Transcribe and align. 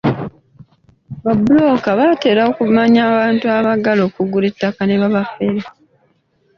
Babbulooka 1.23 1.89
batera 1.99 2.41
okumanya 2.51 2.99
abantu 3.11 3.45
abaagala 3.57 4.01
okugula 4.09 4.45
ettaka 4.51 4.81
ne 4.85 4.95
babafera. 5.01 5.67